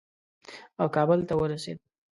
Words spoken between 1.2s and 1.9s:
ته ورسېد.